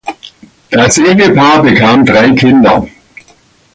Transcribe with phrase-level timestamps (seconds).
[0.71, 2.87] Das Ehepaar bekam drei Kinder.